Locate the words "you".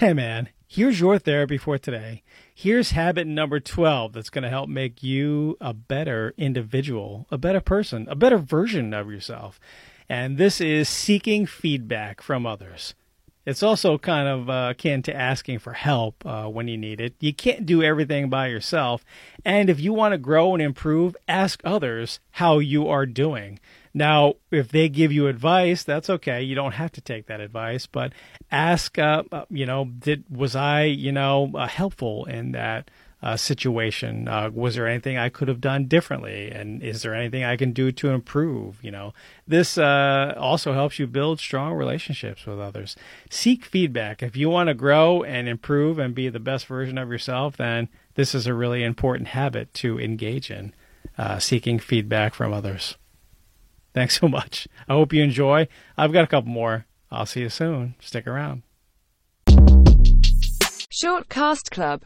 5.02-5.58, 16.68-16.76, 17.20-17.32, 19.80-19.92, 22.58-22.88, 25.10-25.26, 26.42-26.54, 29.50-29.66, 30.84-31.10, 38.82-38.90, 40.98-41.06, 44.36-44.50, 55.12-55.22, 57.40-57.48